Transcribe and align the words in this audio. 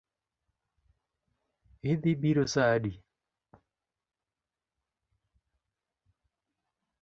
Idhi 1.93 2.13
biro 2.23 2.45
saa 2.53 2.69
adi? 2.77 2.93